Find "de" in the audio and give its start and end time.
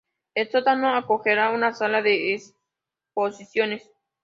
2.01-2.33